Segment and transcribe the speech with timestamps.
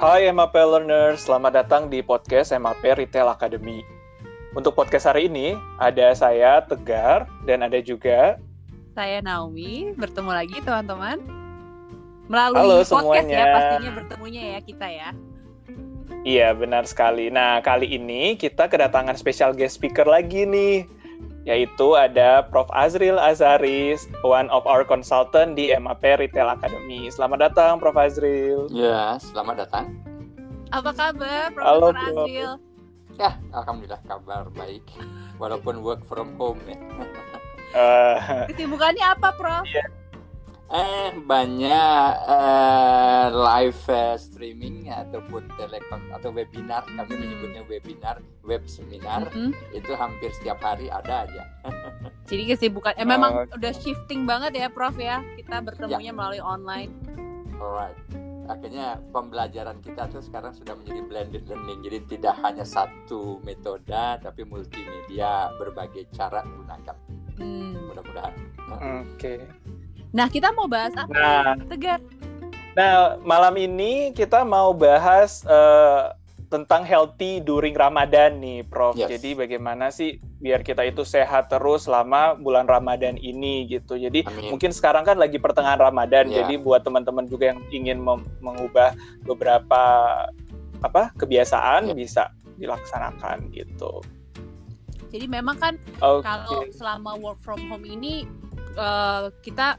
[0.00, 3.84] Hai MAP Learners, selamat datang di podcast MAP Retail Academy.
[4.56, 8.40] Untuk podcast hari ini, ada saya Tegar dan ada juga
[8.96, 9.92] saya Naomi.
[9.92, 11.20] Bertemu lagi teman-teman.
[12.32, 13.44] Melalui Halo podcast ya semuanya.
[13.52, 15.08] pastinya bertemunya ya kita ya.
[16.24, 17.28] Iya, benar sekali.
[17.28, 20.88] Nah, kali ini kita kedatangan special guest speaker lagi nih,
[21.48, 22.68] yaitu ada Prof.
[22.72, 27.08] Azril Azaris, one of our consultant di MAP Retail Academy.
[27.08, 27.96] Selamat datang, Prof.
[27.96, 28.68] Azril.
[28.68, 29.86] Ya, selamat datang.
[30.70, 32.28] Apa kabar Halo, Prof.
[32.28, 32.52] Azril?
[33.20, 34.84] Ya, alhamdulillah kabar baik.
[35.36, 36.78] Walaupun work from home ya.
[37.70, 38.16] Eh,
[38.50, 39.64] Kesibukannya apa Prof?
[40.70, 46.86] Eh, banyak eh, live eh, streaming ataupun telecom atau webinar.
[46.86, 49.26] Kami menyebutnya webinar, web seminar.
[49.34, 49.50] Mm-mm.
[49.74, 51.42] Itu hampir setiap hari ada aja.
[52.30, 53.58] Jadi kesibukan, eh, memang Oh.
[53.58, 55.26] udah shifting banget ya Prof ya.
[55.34, 56.94] Kita bertemunya melalui online.
[57.58, 57.98] Alright.
[58.46, 61.82] Akhirnya pembelajaran kita tuh sekarang sudah menjadi blended learning.
[61.82, 63.90] Jadi tidak hanya satu metode,
[64.22, 66.94] tapi multimedia, berbagai cara gunakan.
[67.38, 67.74] Hmm.
[67.90, 68.34] Mudah-mudahan.
[68.70, 69.34] Oke.
[70.10, 71.10] Nah kita mau bahas apa?
[71.10, 71.54] Nah.
[71.70, 72.00] Tegar.
[72.70, 76.14] Nah, malam ini kita mau bahas eh,
[76.50, 78.98] tentang healthy during Ramadan nih, Prof.
[78.98, 79.10] Yes.
[79.18, 83.94] Jadi bagaimana sih biar kita itu sehat terus selama bulan Ramadan ini gitu.
[83.94, 84.54] Jadi Amin.
[84.54, 86.42] mungkin sekarang kan lagi pertengahan Ramadan, Iya.
[86.46, 89.82] jadi buat teman-teman juga yang ingin mem- mengubah beberapa
[90.82, 91.94] apa kebiasaan Iya.
[91.94, 92.22] bisa
[92.58, 94.02] dilaksanakan gitu.
[95.10, 96.22] Jadi memang kan Oke.
[96.22, 98.26] kalau selama work from home ini
[98.74, 99.78] eh, kita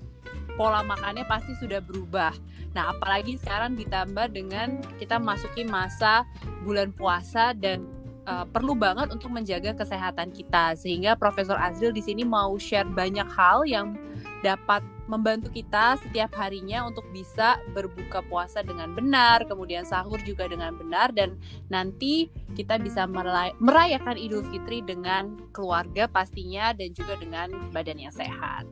[0.56, 2.34] pola makannya pasti sudah berubah.
[2.72, 6.24] Nah, apalagi sekarang ditambah dengan kita masuki masa
[6.64, 7.84] bulan puasa dan
[8.24, 10.80] eh, perlu banget untuk menjaga kesehatan kita.
[10.80, 14.00] Sehingga Profesor Azril di sini mau share banyak hal yang
[14.42, 20.72] dapat membantu kita setiap harinya untuk bisa berbuka puasa dengan benar, kemudian sahur juga dengan
[20.80, 21.36] benar dan
[21.68, 28.14] nanti kita bisa meray- merayakan Idul Fitri dengan keluarga pastinya dan juga dengan badan yang
[28.16, 28.64] sehat.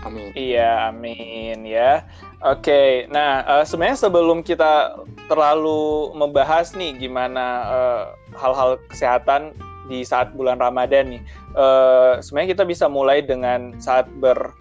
[0.00, 0.32] Amin.
[0.32, 2.08] Iya, amin ya.
[2.40, 4.96] Oke, nah eh, sebenarnya sebelum kita
[5.28, 8.02] terlalu membahas nih gimana eh,
[8.32, 9.52] hal-hal kesehatan
[9.92, 11.22] di saat bulan Ramadan nih,
[11.52, 14.56] eh, sebenarnya kita bisa mulai dengan saat ber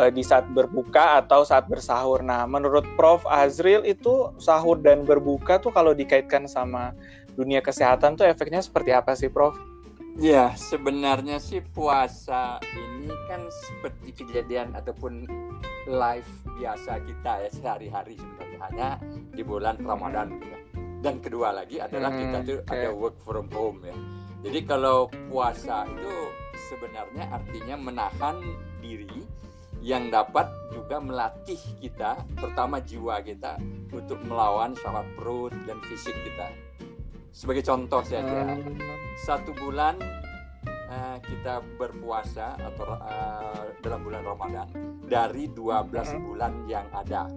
[0.00, 2.24] eh, di saat berbuka atau saat bersahur.
[2.24, 6.96] Nah, menurut Prof Azril itu sahur dan berbuka tuh kalau dikaitkan sama
[7.36, 9.67] dunia kesehatan tuh efeknya seperti apa sih, Prof?
[10.18, 15.30] Ya, sebenarnya sih puasa ini kan seperti kejadian ataupun
[15.86, 16.26] life
[16.58, 18.88] biasa kita ya sehari-hari sebenarnya hanya
[19.30, 20.34] di bulan Ramadan.
[20.42, 20.58] ya.
[20.98, 22.74] Dan kedua lagi adalah Hmm, kita tuh oke.
[22.74, 23.94] ada work from home ya.
[24.42, 26.14] Jadi kalau puasa itu
[26.66, 28.42] sebenarnya artinya menahan
[28.82, 29.22] diri
[29.78, 33.54] yang dapat juga melatih kita, terutama jiwa kita
[33.94, 36.50] untuk melawan syahwat perut dan fisik kita.
[37.30, 38.56] Sebagai contoh saja,
[39.20, 39.98] satu bulan
[40.88, 44.66] eh, kita berpuasa atau eh, dalam bulan Ramadan
[45.04, 46.20] dari 12 Mhm.
[46.24, 47.28] bulan yang ada.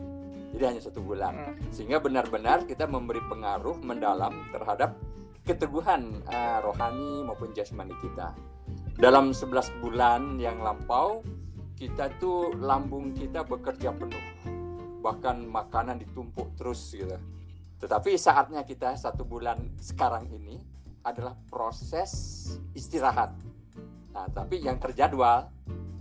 [0.52, 1.32] Jadi hanya satu bulan.
[1.32, 1.56] Hmm.
[1.72, 4.96] Sehingga benar-benar kita memberi pengaruh mendalam terhadap
[5.44, 8.36] keteguhan eh, rohani maupun jasmani kita.
[8.96, 11.24] Dalam 11 bulan yang lampau
[11.76, 14.22] kita tuh lambung kita bekerja penuh.
[15.02, 17.16] Bahkan makanan ditumpuk terus gitu.
[17.82, 20.62] Tetapi saatnya kita satu bulan sekarang ini
[21.02, 22.14] adalah proses
[22.78, 23.34] istirahat.
[24.14, 25.50] Nah, tapi yang terjadwal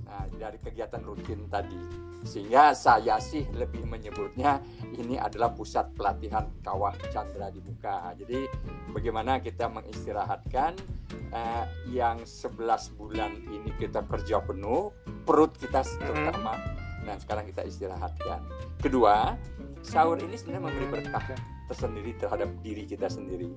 [0.05, 1.81] nah, dari kegiatan rutin tadi.
[2.21, 4.61] Sehingga saya sih lebih menyebutnya
[5.01, 8.13] ini adalah pusat pelatihan kawah chandra di muka.
[8.13, 8.45] Jadi
[8.93, 10.77] bagaimana kita mengistirahatkan
[11.33, 12.61] eh, yang 11
[13.01, 14.93] bulan ini kita kerja penuh,
[15.25, 16.61] perut kita terutama.
[17.09, 18.45] Nah, sekarang kita istirahatkan.
[18.77, 19.33] Kedua,
[19.81, 21.25] sahur ini sebenarnya memberi berkah
[21.71, 23.55] tersendiri terhadap diri kita sendiri.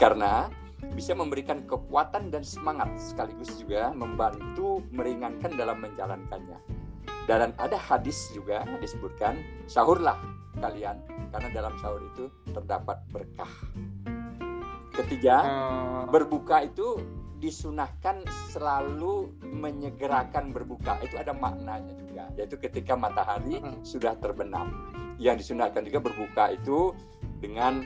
[0.00, 0.48] Karena
[0.96, 6.56] bisa memberikan kekuatan dan semangat sekaligus juga membantu meringankan dalam menjalankannya.
[7.28, 10.16] Dan ada hadis juga disebutkan sahurlah
[10.58, 10.98] kalian
[11.30, 13.52] karena dalam sahur itu terdapat berkah.
[14.90, 16.10] Ketiga, Hmm.
[16.10, 16.98] berbuka itu
[17.40, 18.20] disunahkan
[18.52, 21.00] selalu menyegerakan berbuka.
[21.00, 24.92] Itu ada maknanya juga, yaitu ketika matahari sudah terbenam.
[25.16, 26.92] Yang disunahkan juga berbuka itu
[27.40, 27.82] dengan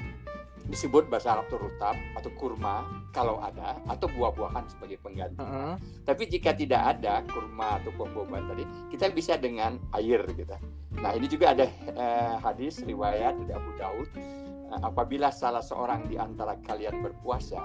[0.64, 5.44] disebut bahasa Arab itu rutab atau kurma kalau ada atau buah-buahan sebagai pengganti.
[5.44, 5.76] Hmm.
[6.08, 10.56] Tapi jika tidak ada kurma atau buah-buahan tadi, kita bisa dengan air gitu.
[10.96, 16.16] Nah, ini juga ada eh, hadis riwayat dari Abu Daud eh, apabila salah seorang di
[16.16, 17.60] antara kalian berpuasa,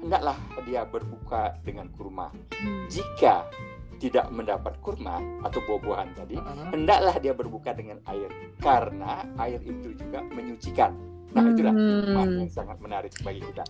[0.00, 2.32] hendaklah dia berbuka dengan kurma.
[2.56, 2.88] Hmm.
[2.88, 3.52] Jika
[4.00, 6.72] tidak mendapat kurma atau buah-buahan tadi, Hmm.
[6.72, 8.32] hendaklah dia berbuka dengan air
[8.64, 11.09] karena air itu juga menyucikan.
[11.30, 12.42] Nah itulah Hmm.
[12.42, 13.62] yang sangat menarik bagi kita.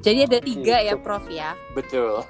[0.00, 1.02] Jadi ada tiga ya, Gitu.
[1.02, 1.50] Prof ya.
[1.74, 2.22] Betul.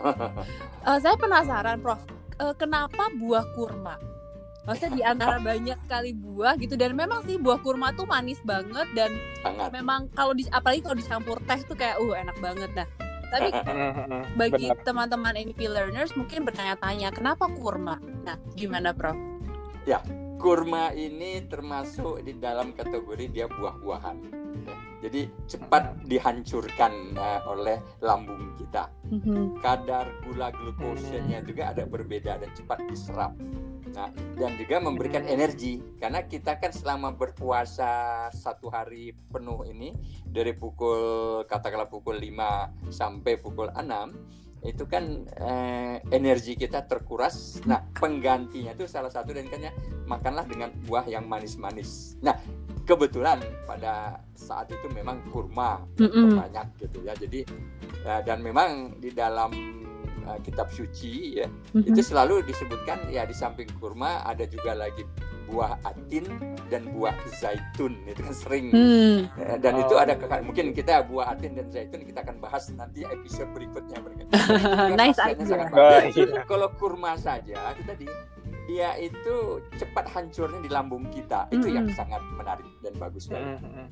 [0.80, 2.00] Eh, saya penasaran, Prof.
[2.40, 4.00] Eh, kenapa buah kurma?
[4.64, 8.88] Maksudnya di antara banyak sekali buah gitu dan memang sih buah kurma tuh manis banget
[8.96, 9.12] dan
[9.44, 9.68] sangat.
[9.72, 12.88] memang kalau di apalagi kalau dicampur teh tuh kayak uh enak banget nah.
[13.30, 14.82] Tapi mm, bagi benar.
[14.82, 18.00] teman-teman NP learners mungkin bertanya-tanya kenapa kurma?
[18.24, 19.16] Nah, gimana, Prof?
[20.40, 24.16] Kurma ini termasuk di dalam kategori dia buah-buahan.
[24.64, 28.88] Ya, Jadi cepat dihancurkan eh, oleh lambung kita.
[29.10, 29.58] Mhm.
[29.58, 33.34] kadar gula glukosanya juga ada berbeda dan cepat diserap.
[33.90, 34.06] Nah,
[34.38, 39.90] dan juga memberikan energi karena kita kan selama berpuasa satu hari penuh ini
[40.22, 47.60] dari pukul katakanlah pukul 5 sampai pukul 6 itu kan eh, energi kita terkuras.
[47.64, 49.72] Nah, penggantinya itu salah satu dan kan
[50.04, 52.20] makanlah dengan buah yang manis-manis.
[52.20, 52.36] Nah,
[52.84, 56.36] kebetulan pada saat itu memang kurma Mm-mm.
[56.36, 57.16] banyak gitu ya.
[57.16, 57.40] Jadi
[58.04, 59.52] ya, dan memang di dalam
[60.28, 61.94] uh, kitab suci ya Mhm.
[61.94, 65.06] itu selalu disebutkan ya di samping kurma ada juga lagi
[65.50, 66.24] buah atin
[66.70, 69.26] dan buah zaitun itu kan sering Hmm.
[69.36, 69.82] Eh, dan Oh.
[69.82, 74.38] itu ada mungkin kita buah atin dan zaitun kita akan bahas nanti episode berikutnya berikutnya.
[75.00, 75.66] Nice idea.
[75.68, 76.42] Oh, iya.
[76.46, 78.06] Kalau kurma saja itu tadi
[78.70, 81.98] dia itu cepat hancurnya di lambung kita itu yang Mm-mm.
[81.98, 83.58] sangat menarik dan bagus sekali.
[83.58, 83.86] Mm, mm.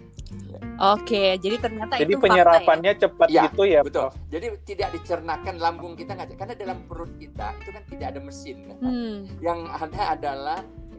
[0.79, 2.31] Oke, jadi ternyata Jadi itu fakta ya.
[2.31, 4.07] penyerapannya cepat Ya, gitu ya, Betul.
[4.07, 4.15] Prof?
[4.31, 8.57] Jadi tidak dicernakan lambung kita nggak karena dalam perut kita itu kan tidak ada mesin.
[8.79, 9.17] Hmm.
[9.43, 10.59] Yang ada adalah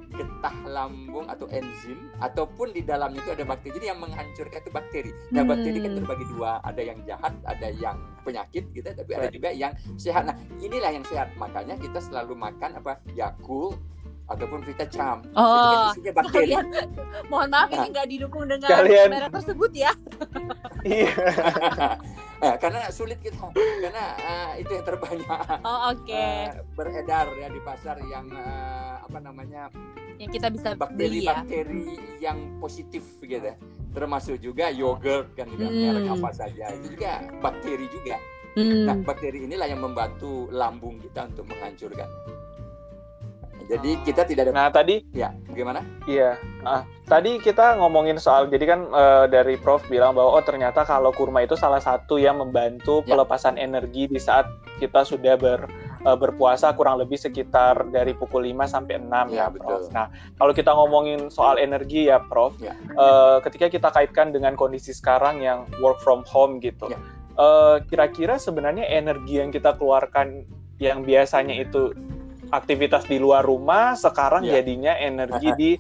[0.10, 3.78] getah lambung atau enzim ataupun di dalamnya itu ada bakteri.
[3.78, 5.12] Jadi yang menghancurkan itu bakteri.
[5.32, 5.52] Nah, Hmm.
[5.54, 9.74] bakteri kan terbagi dua, ada yang jahat, ada yang penyakit gitu, tapi ada juga yang
[9.96, 10.24] sehat.
[10.26, 11.34] Nah, inilah yang sehat.
[11.38, 13.00] Makanya kita selalu makan apa?
[13.14, 13.78] Yakult
[14.30, 15.18] ataupun Vitacam.
[15.20, 16.46] itu kan Oh, isinya bakteri.
[16.48, 16.66] Kalian,
[17.28, 17.88] mohon maaf ini Nah.
[17.90, 19.92] nggak didukung dengan Kalian- merek tersebut ya.
[20.82, 21.12] Iya.
[22.40, 26.08] Eh, karena sulit kita karena eh, itu yang terbanyak Oh, oke.
[26.08, 29.68] eh, beredar ya di pasar yang eh, apa namanya
[30.16, 31.34] Yang kita bisa beli ya.
[31.36, 31.84] bakteri-bakteri
[32.20, 33.52] yang positif gitu
[33.90, 35.82] termasuk juga yogurt kan juga Hmm.
[35.82, 38.16] merek apa saja itu juga bakteri juga
[38.56, 39.04] nah Hmm.
[39.04, 42.08] bakteri inilah yang membantu lambung kita untuk menghancurkan
[43.66, 46.38] jadi kita tidak ada Nah, tadi ya bagaimana Iya.
[46.60, 51.10] Nah, tadi kita ngomongin soal jadi kan eh, dari Prof bilang bahwa oh ternyata kalau
[51.10, 53.14] kurma itu salah satu yang membantu Ya.
[53.14, 54.46] pelepasan energi di saat
[54.78, 55.68] kita sudah ber
[56.00, 59.54] eh, berpuasa kurang lebih sekitar dari pukul 5 sampai 6 Ya, ya, Prof.
[59.54, 59.82] betul.
[59.92, 62.56] Nah, kalau kita ngomongin soal energi ya, Prof.
[62.58, 62.72] Ya.
[62.76, 66.88] eh, ketika kita kaitkan dengan kondisi sekarang yang work from home gitu.
[66.88, 67.00] Ya.
[67.88, 70.44] kira-kira sebenarnya energi yang kita keluarkan
[70.76, 71.96] yang biasanya itu
[72.50, 74.60] aktivitas di luar rumah sekarang Ya.
[74.60, 75.72] jadinya energi di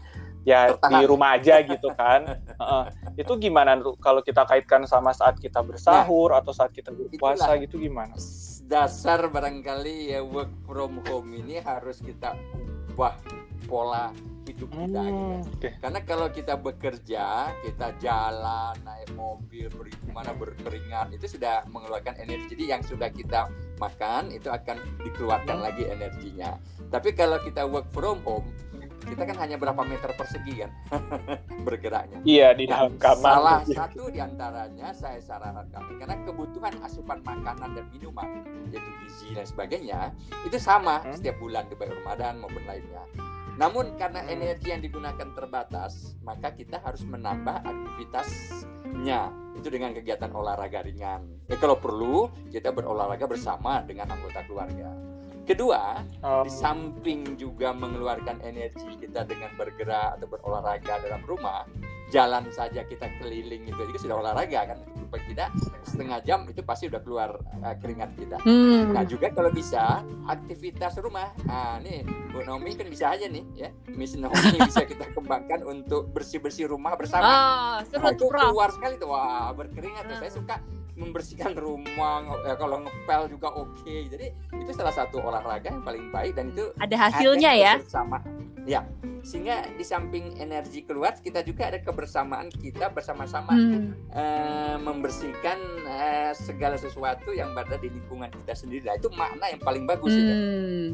[0.41, 0.91] ya Tertahan.
[0.95, 2.83] di rumah aja gitu kan Heeh.
[3.17, 8.15] itu gimana kalau kita kaitkan sama saat kita bersahur atau saat kita berpuasa gitu gimana
[8.65, 12.33] dasar barangkali ya work from home ini harus kita
[12.89, 13.13] ubah
[13.65, 14.15] pola
[14.59, 15.23] hidup kita gitu.
[15.23, 15.69] Hmm, oke.
[15.79, 17.25] Karena kalau kita bekerja,
[17.63, 22.51] kita jalan, naik mobil, pergi ke mana berkeringat, itu sudah mengeluarkan energi.
[22.51, 23.47] Jadi yang sudah kita
[23.79, 25.65] makan itu akan dikeluarkan Hmm.
[25.65, 26.59] lagi energinya.
[26.85, 28.51] Tapi kalau kita work from home,
[28.99, 30.69] kita kan hanya berapa meter persegi kan
[31.65, 32.19] bergeraknya.
[32.21, 33.73] iya di Nah, dalam kamar Salah gitu.
[33.73, 35.65] satu di antaranya saya sarankan
[35.97, 38.27] karena kebutuhan asupan makanan dan minuman
[38.69, 40.13] yaitu gizi dan sebagainya
[40.45, 41.15] itu sama Hmm.
[41.15, 43.01] setiap bulan di baik Ramadan maupun lainnya.
[43.59, 50.79] Namun karena energi yang digunakan terbatas, maka kita harus menambah aktivitasnya itu dengan kegiatan olahraga
[50.87, 51.27] ringan.
[51.51, 54.95] Eh, kalau perlu kita berolahraga bersama dengan anggota keluarga.
[55.43, 61.65] Kedua, Oh, di samping juga mengeluarkan energi kita dengan bergerak atau berolahraga dalam rumah,
[62.09, 64.77] jalan saja kita keliling itu juga sudah olahraga kan.
[64.97, 65.49] Supaya tidak
[65.85, 67.29] setengah jam itu pasti udah keluar
[67.65, 68.37] uh, keringat kita.
[68.45, 68.93] Hmm.
[68.93, 73.69] Nah juga kalau bisa aktivitas rumah, nah ini Bu Naomi kan bisa aja nih ya,
[73.93, 77.25] Miss Naomi bisa kita kembangkan untuk bersih bersih rumah bersama.
[77.25, 80.15] Oh, seru Nah, tuh, itu keluar sekali tuh, wah berkeringat tuh.
[80.17, 80.21] Hmm.
[80.21, 80.55] Saya suka
[80.99, 83.95] membersihkan rumah, ya, kalau ngepel juga oke.
[84.11, 87.73] Jadi itu salah satu olahraga yang paling baik dan itu Ada hasilnya ya.
[87.79, 88.19] Bersama,
[88.63, 88.83] ya.
[89.19, 93.91] Sehingga di samping energi keluar, kita juga ada kebersamaan kita bersama-sama Hmm.
[94.09, 98.87] eh, membersihkan eh, segala sesuatu yang berada di lingkungan kita sendiri.
[98.87, 100.33] Nah, itu makna yang paling bagus itu.
[100.33, 100.87] Hmm.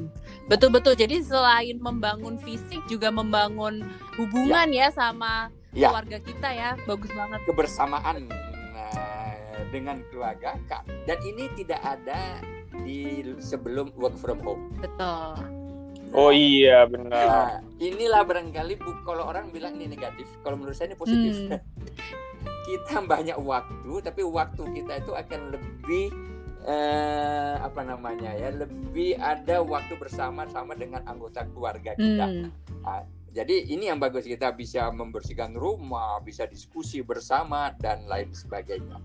[0.49, 0.97] Betul betul.
[0.97, 3.85] Jadi selain membangun fisik juga membangun
[4.17, 5.91] hubungan ya, sama Ya.
[5.91, 6.69] keluarga kita ya.
[6.83, 7.39] Bagus banget.
[7.45, 8.17] Kebersamaan
[8.73, 9.35] eh,
[9.69, 10.87] dengan keluarga, Kak.
[11.05, 12.39] Dan ini tidak ada
[12.83, 14.71] di sebelum work from home.
[14.79, 15.64] Betul.
[16.15, 20.89] Oh iya benar Nah, inilah barangkali bu, kalau orang bilang ini negatif, kalau menurut saya
[20.89, 21.33] ini positif.
[21.45, 21.59] Hmm.
[22.65, 26.09] kita banyak waktu tapi waktu kita itu akan lebih
[26.65, 32.49] eh, apa namanya ya lebih ada waktu bersama sama dengan anggota keluarga kita Hmm.
[32.81, 38.97] Nah, jadi ini yang bagus kita bisa membersihkan rumah bisa diskusi bersama dan lain sebagainya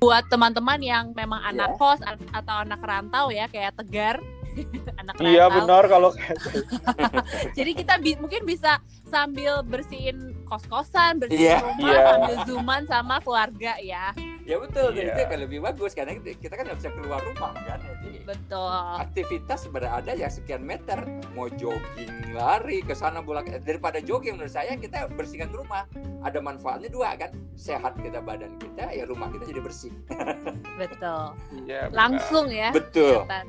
[0.00, 1.80] Buat teman-teman yang memang anak Iya.
[1.80, 2.00] kos
[2.32, 4.16] atau anak rantau ya kayak Tegar.
[5.00, 5.56] anak Iya rantau.
[5.56, 6.36] benar kalau kayak
[7.52, 11.58] Jadi kita bi- mungkin bisa sambil bersihin kos-kosan, bersihin Iya.
[11.60, 12.02] rumah Iya.
[12.08, 14.10] sambil zooman sama keluarga ya.
[14.42, 15.14] ya betul Iya.
[15.14, 18.82] itu akan lebih bagus karena kita, kan nggak bisa keluar rumah kan jadi Betul.
[18.98, 20.98] aktivitas berada ya sekian meter
[21.30, 25.86] mau jogging lari ke sana bolak daripada jogging menurut saya kita bersihkan rumah
[26.20, 29.94] ada manfaatnya dua kan sehat kita badan kita ya rumah kita jadi bersih
[30.80, 31.30] Betul.
[31.62, 31.94] Iya, benar.
[31.94, 32.68] Langsung ya.
[32.72, 33.46] betul kelihatan.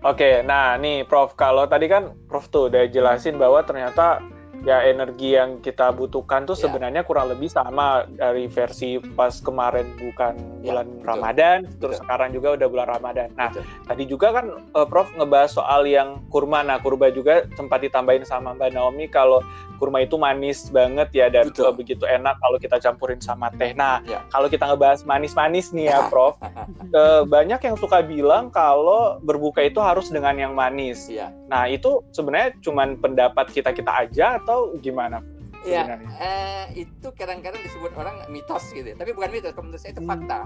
[0.00, 4.24] Oke, nah nih Prof, kalau tadi kan Prof tuh udah jelasin bahwa ternyata
[4.64, 6.68] ya energi yang kita butuhkan tuh Ya.
[6.68, 11.04] sebenarnya kurang lebih sama dari versi pas kemarin bukan Ya, bulan betul.
[11.04, 12.04] Ramadan, terus Betul.
[12.04, 13.28] sekarang juga udah bulan Ramadan.
[13.36, 13.64] Nah, Betul.
[13.88, 16.60] tadi juga kan eh, Prof ngebahas soal yang kurma.
[16.60, 19.40] Nah, kurma juga sempat ditambahin sama Mbak Naomi kalau
[19.80, 21.64] kurma itu manis banget ya dan Betul.
[21.64, 23.72] eh, begitu enak kalau kita campurin sama teh.
[23.72, 24.20] Nah, Ya.
[24.28, 26.36] kalau kita ngebahas manis-manis nih ya, Prof,
[26.92, 31.08] eh, banyak yang suka bilang kalau berbuka itu harus dengan yang manis.
[31.08, 31.32] Iya.
[31.48, 35.24] Nah, itu sebenarnya cuman pendapat kita-kita aja atau gimana
[35.60, 39.52] Iya, eh, itu kadang-kadang disebut orang mitos gitu, tapi bukan mitos.
[39.52, 40.38] Menurut saya itu fakta,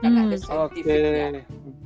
[0.00, 0.24] karena Hmm.
[0.24, 0.40] ada Oke.
[0.40, 1.28] saintifiknya,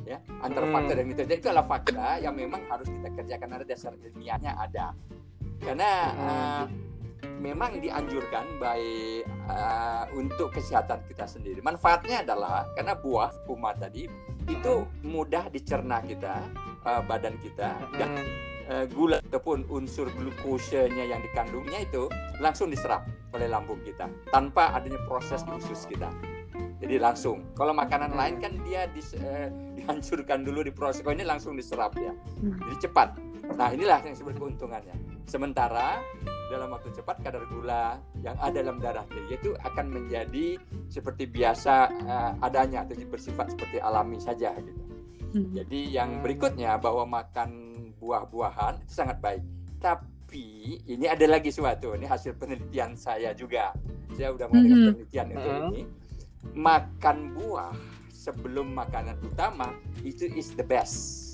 [0.06, 0.74] ya antara Hmm.
[0.78, 1.26] fakta dan mitos.
[1.26, 4.94] Jadi itu adalah fakta yang memang harus kita kerjakan ada dasar ilmiahnya ada.
[5.58, 6.22] Karena Hmm.
[6.24, 6.64] eh,
[7.38, 11.58] memang dianjurkan baik eh, untuk kesehatan kita sendiri.
[11.60, 14.04] Manfaatnya adalah karena buah kurma tadi
[14.44, 16.40] itu mudah dicerna kita,
[16.84, 18.28] eh, badan kita, dan Hmm.
[18.68, 25.00] eh, gula ataupun unsur glukosanya yang dikandungnya itu langsung diserap oleh lambung kita tanpa adanya
[25.04, 26.12] proses di usus kita.
[26.78, 27.42] Jadi langsung.
[27.52, 31.00] Kalau makanan lain kan dia dis- eh, dihancurkan dulu diproses.
[31.00, 32.12] Kalau ini langsung diserap ya.
[32.38, 33.16] Jadi cepat.
[33.48, 34.92] Nah inilah yang disebut keuntungannya.
[35.28, 36.00] Sementara
[36.48, 40.56] dalam waktu cepat kadar gula yang ada dalam darah dia itu akan menjadi
[40.88, 44.82] seperti biasa eh, adanya atau bersifat seperti alami saja gitu.
[45.36, 45.52] Hmm.
[45.52, 47.68] Jadi yang berikutnya bahwa makan
[48.00, 49.44] buah-buahan itu sangat baik.
[49.76, 53.76] Tapi ini ada lagi suatu, ini hasil penelitian saya juga.
[54.16, 54.86] Saya udah melakukan Mhm.
[54.88, 55.64] penelitian untuk Mhm.
[55.68, 55.82] ini.
[56.56, 57.76] Makan buah
[58.08, 59.68] sebelum makanan utama
[60.00, 61.27] itu is the best.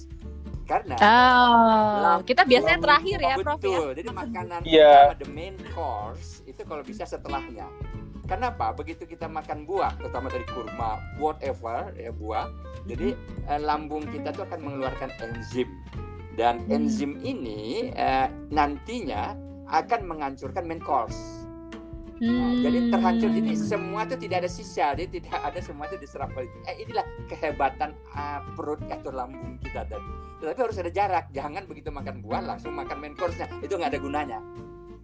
[0.65, 3.45] Karena Oh, kita biasanya terakhir ya, betul.
[3.45, 3.81] Prof ya.
[3.93, 4.93] Jadi makanan Iya.
[5.13, 7.69] utama the main course itu kalau bisa setelahnya.
[8.25, 8.73] Kenapa?
[8.73, 12.49] Begitu kita makan buah, terutama dari kurma, whatever ya buah,
[12.89, 13.13] jadi
[13.45, 15.69] eh, lambung kita tuh akan mengeluarkan enzim
[16.33, 16.73] dan Hmm.
[16.81, 19.37] enzim ini eh, nantinya
[19.69, 21.44] akan menghancurkan main course.
[22.15, 23.27] Nah, jadi terhancur.
[23.27, 23.67] Jadi Hmm.
[23.67, 24.87] semua itu tidak ada sisa.
[24.95, 29.83] Jadi tidak ada semua itu diserap oleh eh, inilah kehebatan ah, perut atau lambung kita
[29.85, 30.11] tadi.
[30.39, 31.27] Tetapi harus ada jarak.
[31.31, 33.51] Jangan begitu makan buah langsung makan main course-nya.
[33.61, 34.39] Itu nggak ada gunanya.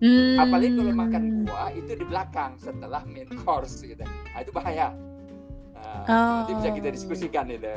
[0.01, 0.41] Hmm.
[0.41, 4.01] apalagi kalau makan buah itu di belakang setelah main course gitu.
[4.01, 4.97] Nah, itu bahaya.
[5.77, 6.95] Nah, nanti bisa kita Oh.
[6.97, 7.69] diskusikan itu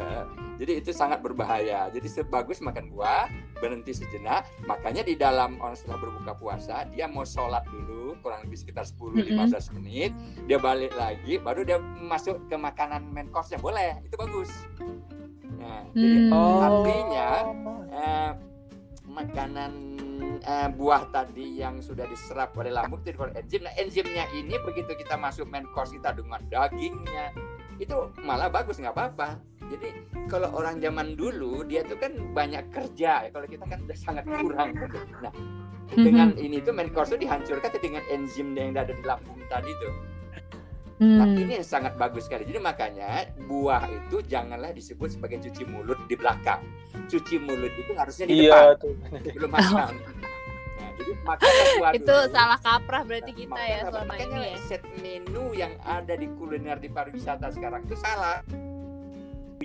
[0.56, 1.92] jadi itu sangat berbahaya.
[1.92, 3.28] Jadi sebagus makan buah
[3.64, 8.60] berhenti sejenak makanya di dalam orang setelah berbuka puasa dia mau sholat dulu kurang lebih
[8.60, 10.12] sekitar 10-15 menit
[10.44, 14.52] dia balik lagi baru dia masuk ke makanan main course yang boleh itu bagus
[15.56, 16.36] nah, jadi Hmm.
[16.36, 16.60] Oh.
[16.60, 17.30] artinya
[17.96, 18.32] eh,
[19.08, 19.72] makanan
[20.44, 23.62] eh, buah tadi yang sudah diserap oleh lambung itu dikeluarkan enzim.
[23.64, 27.32] Nah, enzimnya ini begitu kita masuk main course kita dengan dagingnya
[27.82, 29.38] itu malah bagus nggak apa-apa.
[29.74, 29.90] Jadi
[30.30, 33.30] kalau orang zaman dulu dia tuh kan banyak kerja ya.
[33.30, 34.70] Kalau kita kan udah sangat kurang.
[34.72, 34.98] gitu.
[35.20, 35.34] Nah,
[35.92, 39.94] dengan ini tuh main course itu dihancurkan dengan enzim yang ada di lambung tadi tuh.
[41.02, 41.36] Nah, Hmm.
[41.36, 42.46] ini yang sangat bagus sekali.
[42.46, 46.62] Jadi makanya buah itu janganlah disebut sebagai cuci mulut di belakang.
[47.10, 48.94] Cuci mulut itu harusnya di Iya depan tuh.
[49.26, 49.94] sebelum makan.
[50.74, 52.32] Nah, jadi makanlah buah itu dulu.
[52.32, 54.58] salah kaprah berarti Nah, kita ya selama Makanya ini ya.
[54.62, 58.40] set menu yang ada di kuliner di pariwisata sekarang itu salah.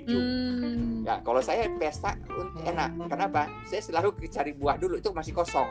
[0.09, 0.21] Tujuh.
[0.25, 1.05] Hmm.
[1.05, 2.17] Ya, kalau saya pesta
[2.65, 2.89] enak.
[3.05, 3.45] Kenapa?
[3.69, 5.69] Saya selalu cari buah dulu itu masih kosong.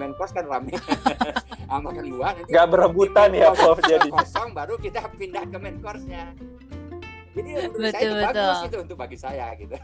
[0.00, 0.72] Main course kan rame.
[1.74, 4.08] makan buah nanti Nggak berebutan ya, Prof, jadi.
[4.08, 6.30] kosong baru kita pindah ke main course-nya.
[7.34, 8.64] Jadi menurut saya Betul, itu bagus betul.
[8.70, 9.74] itu untuk bagi saya gitu.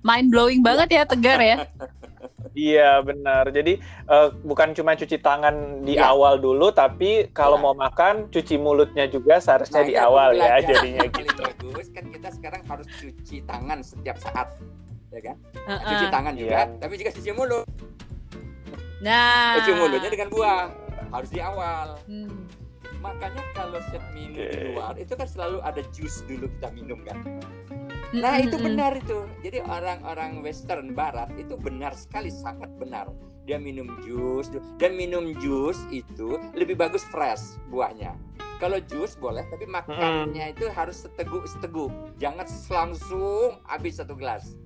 [0.00, 1.56] Mind blowing banget ya Tegar ya.
[2.52, 3.50] Iya benar.
[3.50, 6.08] Jadi eh, bukan cuma cuci tangan di Iya.
[6.08, 7.64] awal dulu, tapi kalau Iya.
[7.64, 10.60] mau makan cuci mulutnya juga seharusnya Nah, di awal ya.
[10.60, 11.34] Jadinya gitu.
[11.34, 14.54] bagus kan kita sekarang harus cuci tangan setiap saat.
[15.10, 15.36] Ya kan?
[15.64, 15.88] Heeh.
[15.88, 16.78] Cuci tangan juga, Iya.
[16.78, 17.66] tapi juga cuci mulut.
[19.00, 19.58] Nah.
[19.58, 20.64] Cuci mulutnya dengan buah.
[21.12, 21.94] harus di awal.
[22.10, 22.42] Hmm.
[22.98, 24.74] Makanya kalau set minum di Oke.
[24.74, 27.22] luar itu kan selalu ada jus dulu kita minum kan.
[28.14, 29.26] Nah itu benar itu.
[29.42, 33.10] Jadi orang-orang Western Barat itu benar sekali, sangat benar.
[33.44, 34.48] Dia minum jus
[34.80, 38.16] dan minum jus itu lebih bagus fresh buahnya.
[38.62, 41.90] Kalau jus boleh, tapi makannya itu harus seteguk-seteguk.
[42.22, 44.56] Jangan langsung habis satu gelas.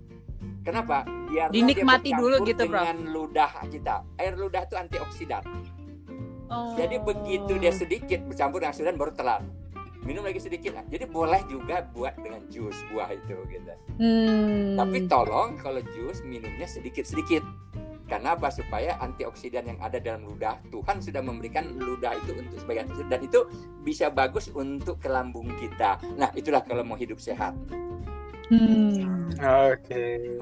[0.63, 1.09] Kenapa?
[1.33, 2.85] Biar Dinikmati dulu gitu, Prof.
[2.85, 4.05] dengan ludah kita.
[4.21, 5.43] Air ludah itu antioksidan.
[6.53, 6.77] Oh.
[6.77, 9.43] Jadi begitu dia sedikit bercampur dengan oksidan baru telan.
[10.09, 10.73] Minum lagi sedikit.
[10.73, 13.73] Nah, jadi boleh juga buat dengan jus buah itu gitu.
[14.01, 14.73] Hmm.
[14.81, 17.45] Tapi tolong kalau jus minumnya sedikit-sedikit.
[18.09, 18.49] Karena apa?
[18.49, 23.21] Supaya antioksidan yang ada dalam ludah Tuhan sudah memberikan ludah itu untuk sebagian kecil dan
[23.21, 23.41] itu
[23.85, 26.01] bisa bagus untuk ke lambung kita.
[26.17, 27.53] Nah, itulah kalau mau hidup sehat.
[28.49, 29.29] Hmm.
[29.69, 30.41] Oke.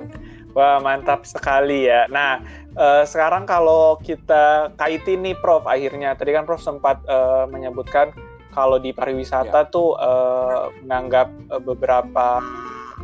[0.55, 2.07] Wah, mantap sekali ya.
[2.07, 2.39] Nah,
[2.79, 8.15] eh, sekarang kalau kita kaitin nih Prof, akhirnya tadi kan Prof sempat eh, menyebutkan
[8.57, 12.41] kalau di pariwisata tuh eh, menganggap eh, beberapa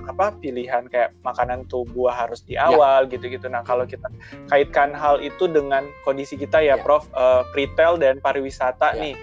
[0.03, 3.47] apa pilihan kayak makanan tuh buah harus di awal gitu-gitu.
[3.47, 4.09] Nah, kalau kita
[4.51, 6.81] kaitkan hal itu dengan kondisi kita ya, Ya.
[6.81, 9.13] Prof, eh, retail dan pariwisata Ya.
[9.13, 9.15] nih.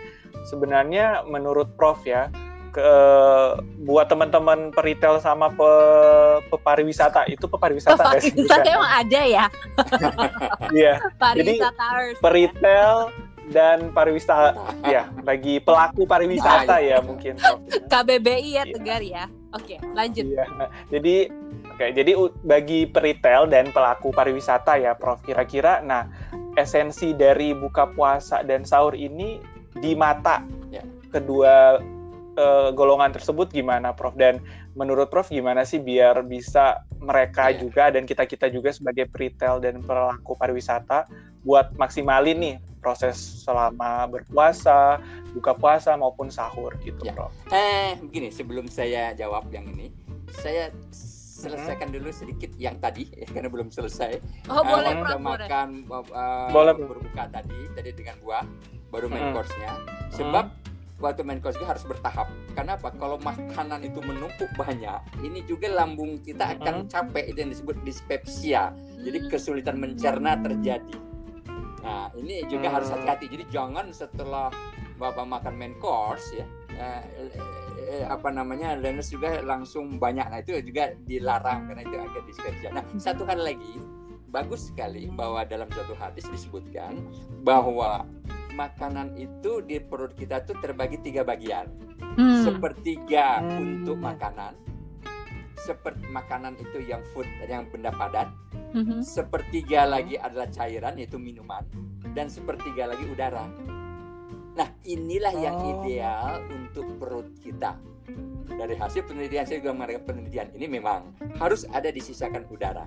[0.45, 2.29] Sebenarnya menurut Prof ya,
[2.69, 2.91] ke
[3.83, 5.71] buat teman-teman peritel sama pe,
[6.53, 7.97] pepariwisata itu pepariwisata?
[7.97, 9.45] Pariwisata emang ada ya
[10.79, 11.85] Iya, pariwisata
[12.21, 13.09] peritel
[13.49, 14.53] dan pariwisata
[14.93, 17.33] ya bagi pelaku pariwisata Nah, ya mungkin.
[17.87, 18.63] KBBI ya.
[18.65, 20.45] Tegar ya oke lanjut Iya.
[20.89, 21.15] Jadi
[21.65, 22.11] oke, jadi
[22.43, 26.05] bagi peritel dan pelaku pariwisata ya Prof kira-kira nah
[26.53, 29.41] esensi dari buka puasa dan sahur ini
[29.75, 30.85] di mata Ya.
[31.09, 31.81] kedua
[32.35, 34.37] eh, golongan tersebut gimana Prof dan
[34.71, 37.57] menurut Prof gimana sih biar bisa mereka Iya.
[37.59, 41.09] juga dan kita-kita juga sebagai peritel dan pelaku pariwisata
[41.41, 44.97] buat maksimalin nih proses selama berpuasa,
[45.31, 47.13] buka puasa maupun sahur gitu Ya.
[47.13, 47.31] Prof.
[47.49, 49.91] Eh, begini, sebelum saya jawab yang ini,
[50.31, 50.71] saya
[51.39, 54.19] selesaikan dulu sedikit yang tadi ya, karena belum selesai.
[54.47, 55.47] oh Eh, boleh waktu Prof boleh.
[55.47, 58.43] makan uh, Boleh, berbuka tadi tadi dengan buah
[58.89, 59.35] baru main Hmm.
[59.35, 59.71] course-nya.
[60.09, 60.45] Sebab
[60.99, 62.27] waktu main course juga harus bertahap.
[62.51, 67.77] Kenapa kalau makanan itu menumpuk banyak ini juga lambung kita akan capek itu yang disebut
[67.83, 68.75] dispepsia.
[68.99, 69.29] Jadi Hmm.
[69.29, 70.91] kesulitan mencerna terjadi
[71.89, 72.75] nah ini juga Hmm.
[72.77, 74.53] harus hati-hati jadi jangan setelah
[74.95, 76.45] bapak makan main course ya
[76.77, 77.01] eh,
[77.89, 82.69] eh, apa namanya learners juga langsung banyak nah itu juga dilarang karena itu agak dispepsia
[82.69, 83.81] nah satu hal lagi
[84.29, 87.01] bagus sekali bahwa dalam suatu hadis disebutkan
[87.41, 88.05] bahwa
[88.53, 91.65] makanan itu di perut kita tuh terbagi tiga bagian
[91.99, 92.43] Hmm.
[92.43, 93.85] sepertiga Hmm.
[93.85, 94.51] untuk makanan
[95.59, 98.31] seperti makanan itu yang food yang benda padat.
[98.69, 99.01] Mhm.
[99.01, 101.65] sepertiga lagi adalah cairan yaitu minuman.
[102.13, 103.49] Dan sepertiga lagi udara.
[104.55, 105.69] Nah inilah yang Oh.
[105.81, 107.77] ideal untuk perut kita.
[108.49, 112.83] Dari hasil penelitian saya juga mengadakan penelitian ini memang harus ada disisakan udara.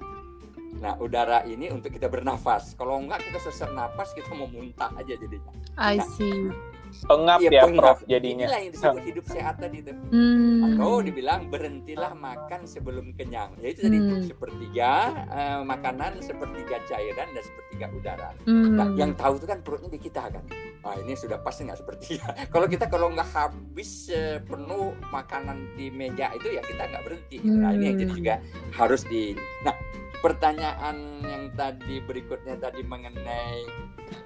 [0.83, 2.75] Nah udara ini untuk kita bernafas.
[2.75, 5.55] Kalau enggak kita sesak nafas kita mau muntah aja jadinya.
[5.79, 6.51] I see
[7.03, 7.81] Pengap Iya, ya pengap.
[7.81, 8.45] Prof jadinya.
[8.45, 10.61] inilah yang disebut hidup sehat tadi itu Hmm.
[10.65, 14.23] atau dibilang berhentilah makan sebelum kenyang yaitu tadi Hmm.
[14.23, 14.93] sepertiga
[15.27, 18.75] eh, makanan sepertiga cairan dan sepertiga udara Hmm.
[18.75, 20.45] nah, yang tahu itu kan perutnya di kita kan
[20.83, 25.89] ah ini sudah pasti nggak sepertiga kalau kita kalau nggak habis eh, penuh makanan di
[25.89, 27.55] meja itu ya kita nggak berhenti gitu.
[27.55, 28.19] nah ini yang jadi Hmm.
[28.19, 28.35] juga
[28.73, 29.23] harus di
[29.63, 29.75] nah
[30.23, 33.59] pertanyaan yang tadi berikutnya tadi mengenai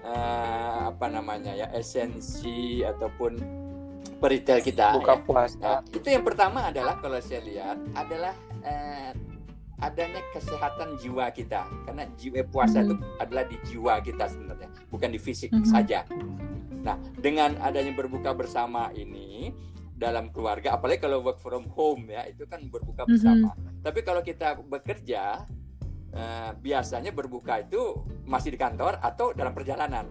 [0.05, 3.41] eh, apa namanya ya esensi ataupun
[4.17, 5.23] peritel kita Buka ya.
[5.25, 5.57] puasa.
[5.59, 9.13] Nah, itu yang pertama adalah kalau saya lihat adalah eh,
[9.77, 12.87] adanya kesehatan jiwa kita karena jiwa puasa Mhm.
[12.87, 15.65] itu adalah di jiwa kita sebenarnya bukan di fisik Mhm.
[15.65, 16.01] saja.
[16.81, 19.53] Nah dengan adanya berbuka bersama ini
[19.97, 23.11] dalam keluarga apalagi kalau work from home ya itu kan berbuka Mhm.
[23.11, 23.51] bersama.
[23.85, 25.45] Tapi kalau kita bekerja
[26.17, 30.09] eh, biasanya berbuka itu masih di kantor atau dalam perjalanan.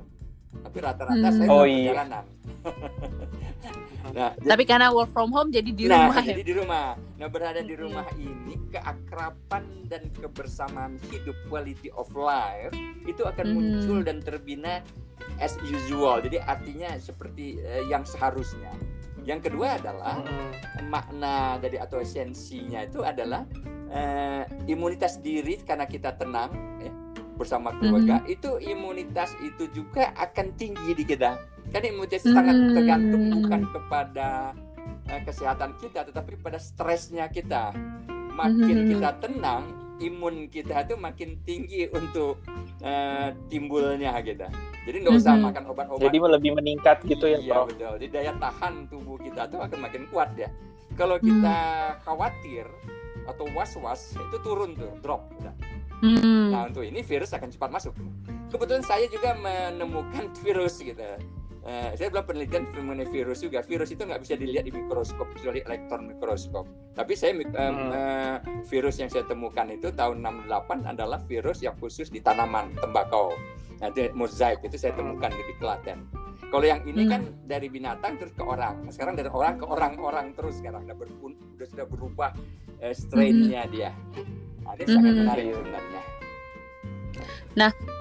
[0.56, 1.36] Tapi rata-rata Hmm.
[1.36, 1.82] saya Oh, dalam iya.
[1.91, 2.26] perjalanan.
[4.15, 6.32] nah, Tapi karena work from home jadi di nah, rumah ya.
[6.32, 6.88] jadi di rumah.
[7.18, 7.84] Nah, berada di Mm-mm.
[7.84, 12.72] rumah ini keakraban dan kebersamaan hidup quality of life
[13.04, 13.54] itu akan Mhm.
[13.54, 14.80] muncul dan terbina
[15.38, 16.22] as usual.
[16.22, 18.72] Jadi artinya seperti eh, yang seharusnya.
[19.26, 20.88] Yang kedua adalah Mm-mm.
[20.88, 23.44] makna dari atau esensinya itu adalah
[23.95, 26.51] eh, imunitas diri karena kita tenang
[26.84, 26.91] ya,
[27.36, 31.39] bersama keluarga itu imunitas itu juga akan tinggi di kita
[31.71, 32.75] karena imunitas itu sangat Hmm.
[32.75, 34.29] tergantung bukan kepada
[35.05, 37.71] eh, kesehatan kita tetapi pada stresnya kita
[38.34, 38.89] makin Mhm.
[38.89, 39.63] kita tenang
[40.01, 42.43] imun kita itu makin tinggi untuk
[42.84, 44.51] eh, timbulnya kita
[44.86, 45.43] Jadi nggak usah Mhm.
[45.49, 46.03] makan obat-obat.
[46.05, 47.73] Jadi lebih meningkat gitu ya, Iya Prof.
[47.73, 47.93] betul.
[47.97, 50.45] Jadi daya tahan tubuh kita tuh akan makin kuat ya.
[50.93, 51.58] Kalau kita
[52.05, 52.69] khawatir
[53.25, 55.27] atau was-was itu turun tuh, drop.
[55.41, 55.55] Udah.
[56.03, 56.51] Hmm.
[56.51, 57.93] Nah untuk ini virus akan cepat masuk.
[58.51, 61.01] Kebetulan saya juga menemukan virus gitu.
[61.65, 63.65] Eh, saya belum penelitian mengenai virus juga.
[63.65, 66.69] Virus itu nggak bisa dilihat di mikroskop kecuali elektron mikroskop.
[66.93, 67.33] Tapi saya
[67.73, 67.89] Hmm.
[67.89, 68.38] eh,
[68.69, 73.33] virus yang saya temukan itu tahun 68 adalah virus yang khusus di tanaman tembakau.
[73.81, 76.24] Nah, mozaik itu saya temukan di Klaten.
[76.51, 77.12] Kalau yang ini Hmm.
[77.12, 78.86] kan dari binatang terus ke orang.
[78.86, 82.31] Nah, sekarang dari orang ke orang-orang terus sekarang udah, berpun- udah sudah berubah
[82.79, 83.91] eh, strain-nya dia.
[84.67, 85.19] Nah, ini sangat Mhm.
[85.23, 86.01] menarik sebenarnya.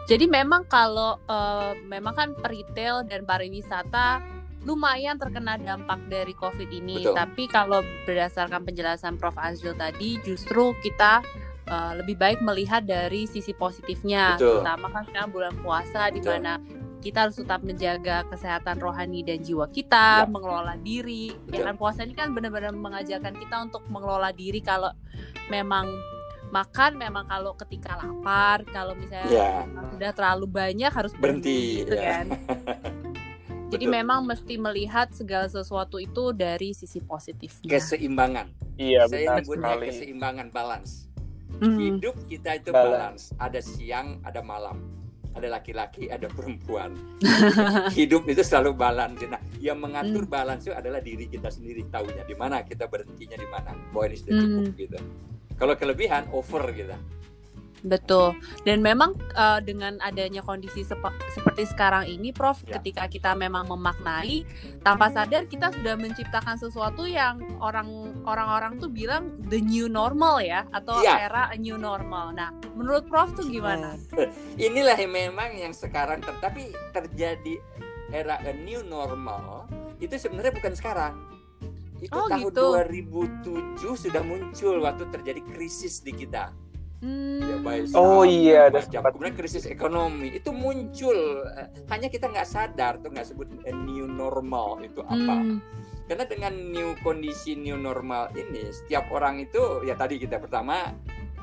[0.04, 4.20] Jadi memang kalau eh, memang kan retail dan pariwisata
[4.64, 7.04] lumayan terkena dampak dari COVID ini.
[7.04, 7.16] Betul.
[7.16, 11.24] Tapi kalau berdasarkan penjelasan Prof Azril tadi, justru kita
[11.64, 14.37] eh, lebih baik melihat dari sisi positifnya.
[14.37, 14.61] Betul.
[14.61, 16.61] Terutama kan sekarang bulan puasa di mana
[17.05, 20.27] kita harus tetap menjaga kesehatan rohani dan jiwa kita, Ya.
[20.27, 21.37] mengelola diri.
[21.53, 21.64] Ya Betul.
[21.67, 24.88] kan puasa ini kan benar-benar mengajarkan kita untuk mengelola diri kalau
[25.47, 25.85] memang
[26.49, 29.69] makan memang kalau ketika lapar, kalau misalnya Ya.
[29.93, 32.05] udah terlalu banyak harus berhenti, Berhenti, gitu ya.
[32.11, 32.27] kan.
[33.69, 33.97] Jadi Betul.
[33.97, 37.67] memang mesti melihat segala sesuatu itu dari sisi positifnya.
[37.69, 38.47] keseimbangan.
[38.75, 39.87] Iya, Saya benar nyebutnya sekali.
[39.90, 40.93] keseimbangan balance.
[41.55, 41.79] Hmm.
[41.79, 43.31] Hidup kita itu Balance.
[43.31, 43.40] balance.
[43.40, 44.79] Ada siang, ada malam.
[45.35, 46.94] Ada laki-laki, ada perempuan.
[47.99, 49.18] Hidup itu selalu balance.
[49.27, 50.31] Nah, yang mengatur Hmm.
[50.31, 53.75] balance itu adalah diri kita sendiri tahunya di mana kita berhentinya di mana.
[53.90, 54.42] Bahwa ini sudah Hmm.
[54.47, 54.99] cukup gitu.
[55.55, 56.94] Kalau kelebihan over gitu.
[57.85, 58.33] Betul.
[58.64, 62.81] Dan memang eh, dengan adanya kondisi sepe- seperti sekarang ini, Prof, Ya.
[62.81, 64.42] ketika kita memang memaknai
[64.81, 67.87] tanpa sadar kita sudah menciptakan sesuatu yang orang
[68.25, 71.29] orang-orang tuh bilang the new normal ya atau Iya.
[71.29, 72.33] era a new normal.
[72.33, 74.01] Nah, menurut Prof tuh gimana?
[74.57, 77.61] Inilah yang memang yang sekarang ter- tapi terjadi
[78.09, 81.14] era a new normal itu sebenarnya bukan sekarang.
[81.97, 82.64] Itu Oh, tahun gitu.
[82.75, 86.53] 2007 sudah muncul waktu terjadi krisis di kita.
[87.05, 87.61] Hmm.
[87.93, 89.12] Oh iya, ada macam.
[89.12, 91.45] Kemudian krisis ekonomi itu muncul.
[91.53, 95.37] Eh, Hanya kita nggak sadar tuh nggak sebut a new normal itu apa.
[95.37, 95.61] Hmm.
[96.09, 100.93] Karena dengan new kondisi new normal ini setiap orang itu ya tadi kita pertama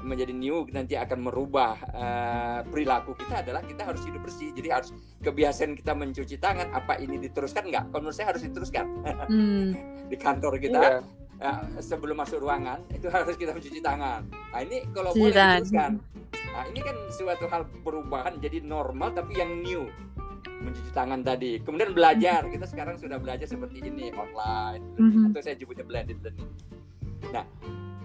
[0.02, 4.50] menjadi new nanti akan merubah eh, perilaku kita adalah kita harus hidup bersih.
[4.58, 4.90] Jadi harus
[5.22, 7.94] kebiasaan kita mencuci tangan apa ini diteruskan nggak?
[7.94, 8.86] Kalau menurut saya harus diteruskan
[9.30, 9.78] Hmm.
[10.12, 11.21] di kantor kita Iya.
[11.42, 14.22] Eh, sebelum masuk ruangan itu harus kita mencuci tangan.
[14.30, 15.98] Nah ini kalau boleh diteruskan.
[16.52, 19.90] Nah ini kan suatu hal perubahan jadi normal tapi yang new
[20.62, 21.58] mencuci tangan tadi.
[21.60, 25.34] Kemudian belajar kita sekarang sudah belajar seperti ini online Mhm.
[25.34, 26.50] atau saya sebutnya blended learning.
[27.34, 27.46] Nah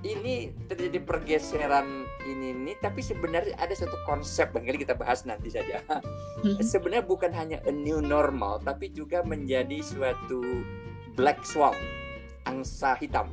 [0.04, 5.82] ini terjadi pergeseran ini nih tapi sebenarnya ada satu konsep barangkali kita bahas nanti saja
[6.44, 6.62] Mhm.
[6.62, 10.62] sebenarnya bukan hanya a new normal tapi juga menjadi suatu
[11.16, 11.74] black swan
[12.46, 13.26] angsa hitam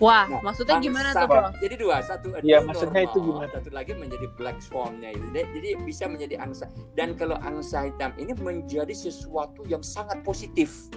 [0.00, 1.52] Wah, Nah, maksudnya gimana Angsa- tuh, Prof?
[1.60, 3.52] jadi dua satu a new maksudnya itu normal, gimana?
[3.52, 8.32] satu lagi menjadi black swan-nya itu jadi, bisa menjadi angsa dan kalau angsa hitam ini
[8.34, 10.88] menjadi sesuatu yang sangat positif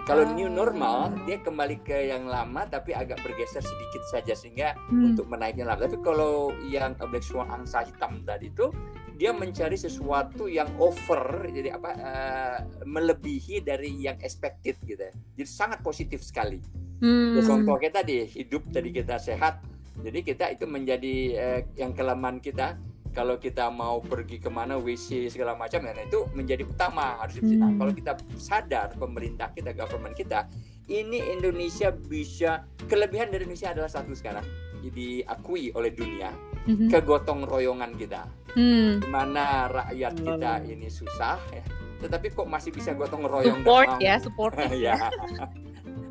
[0.00, 0.32] kalau Ah.
[0.32, 5.12] new normal dia kembali ke yang lama tapi agak bergeser sedikit saja sehingga Hmm.
[5.12, 5.84] untuk menaiknya lama.
[5.84, 6.32] Tapi kalau
[6.64, 8.72] yang Black Swan angsa hitam tadi itu
[9.18, 15.02] dia mencari sesuatu yang over, jadi apa eh, melebihi dari yang expected gitu.
[15.02, 15.12] ya.
[15.34, 16.62] Jadi sangat positif sekali.
[17.02, 17.34] Hmm.
[17.34, 19.58] Ya, contoh kita tadi hidup tadi kita sehat,
[20.06, 22.78] jadi kita itu menjadi eh, yang kelemahan kita.
[23.08, 27.42] Kalau kita mau pergi ke mana WC segala macam, ya, nah itu menjadi utama harus
[27.42, 27.74] tangan.
[27.74, 27.78] Hmm.
[27.82, 30.46] Kalau kita sadar pemerintah kita, government kita,
[30.86, 34.46] ini Indonesia bisa kelebihan dari Indonesia adalah satu sekarang
[34.80, 36.30] diakui oleh dunia
[36.64, 36.86] Mhm.
[36.88, 38.98] kegotong royongan kita Hmm.
[38.98, 41.64] di mana rakyat kita ini susah ya
[41.98, 44.94] tetapi kok masih bisa gotong royong dan Support mau- ya, support ya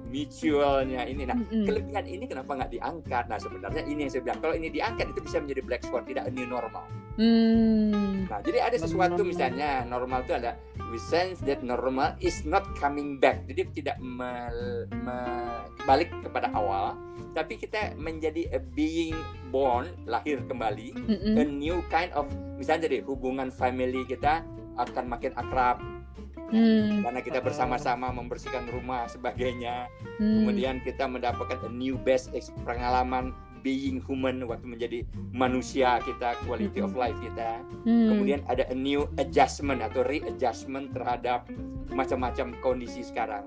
[0.08, 1.64] mutualnya ini nah Mm-mm.
[1.64, 5.20] kelebihan ini kenapa nggak diangkat nah sebenarnya ini yang saya bilang kalau ini diangkat itu
[5.22, 6.84] bisa menjadi black swan tidak new normal
[7.18, 8.24] Hmm.
[8.26, 9.28] nah jadi ada sesuatu Hmm.
[9.28, 10.54] misalnya normal itu ada
[10.88, 14.88] we sense that normal is not coming back jadi tidak me-
[15.84, 16.96] balik kepada awal
[17.32, 19.16] tapi kita menjadi a being
[19.50, 21.36] born lahir kembali Mm-mm.
[21.38, 24.44] a new kind of misalnya jadi hubungan family kita
[24.76, 25.80] akan makin akrab
[26.48, 27.04] Hmm.
[27.04, 30.48] karena kita bersama-sama membersihkan rumah sebagainya Hmm.
[30.48, 32.32] kemudian kita mendapatkan a new best
[32.64, 33.36] pengalaman
[33.68, 35.00] being human waktu menjadi
[35.36, 37.60] manusia kita quality of life kita.
[37.84, 38.16] Hmm.
[38.16, 41.52] kemudian ada a new adjustment atau readjustment terhadap
[41.92, 43.44] macam-macam kondisi sekarang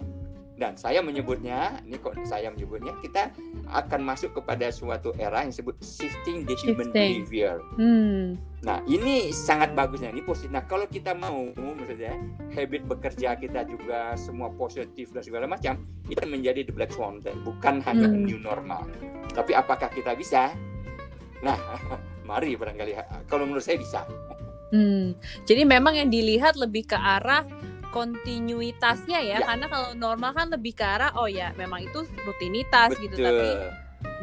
[0.61, 3.33] dan saya menyebutnya ini kok saya menyebutnya kita
[3.73, 7.25] akan masuk kepada suatu era yang disebut shifting the human Shifting.
[7.25, 8.37] behavior Hmm.
[8.61, 10.13] Nah, ini sangat bagusnya.
[10.13, 10.53] Ini positif.
[10.53, 12.13] Nah, kalau kita mau, maksudnya,
[12.53, 15.81] habit bekerja kita juga semua positif dan segala macam,
[16.13, 18.29] itu menjadi the black swan, dan bukan hanya Hmm.
[18.29, 18.85] new normal.
[19.33, 20.53] Tapi apakah kita bisa?
[21.41, 21.57] Nah,
[22.29, 23.01] mari barangkali.
[23.33, 24.05] Kalau menurut saya bisa.
[24.77, 25.17] Hmm.
[25.49, 27.49] Jadi memang yang dilihat lebih ke arah
[27.91, 29.47] kontinuitasnya ya, Ya.
[29.47, 33.49] karena kalau normal kan lebih ke arah oh ya memang itu rutinitas gitu, tapi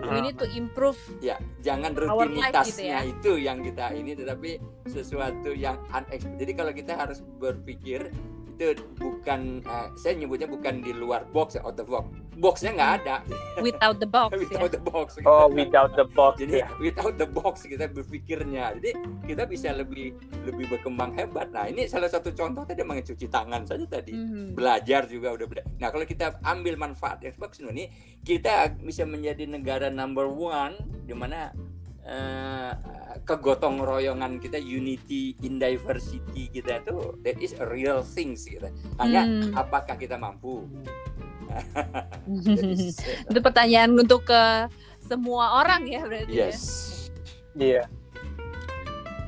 [0.09, 0.97] we need to improve.
[1.19, 2.99] Ya, jangan life rutinitasnya gitu ya.
[3.03, 6.37] itu yang kita ini, tetapi sesuatu yang unexpected.
[6.39, 8.09] Jadi kalau kita harus berpikir
[8.57, 12.05] itu bukan, eh, saya nyebutnya bukan di luar box, out of box.
[12.37, 13.15] Boxnya nggak ada,
[13.57, 14.61] Without the box ya.
[14.61, 15.07] without the box.
[15.25, 16.33] Oh, without the box.
[16.37, 16.69] Jadi ya.
[16.77, 18.77] without the box kita berpikirnya.
[18.77, 18.93] Jadi
[19.25, 20.13] kita bisa lebih
[20.45, 21.49] lebih berkembang hebat.
[21.49, 24.13] Nah ini salah satu contoh tadi mencuci tangan saja tadi.
[24.13, 24.53] Mhm.
[24.53, 27.89] Belajar juga udah bela- Nah kalau kita ambil manfaat bagus ini,
[28.21, 30.77] kita bisa menjadi negara number one
[31.09, 31.49] di mana
[32.07, 32.71] eh,
[33.21, 38.71] kegotong royongan kita unity in diversity kita tuh that is a real things gitu.
[38.97, 39.51] Hanya Hmm.
[39.53, 40.63] apakah kita mampu?
[43.29, 44.67] Itu pertanyaan untuk ke
[45.03, 46.47] semua orang ya berarti ya.
[46.51, 46.61] yes.
[47.57, 47.83] Iya.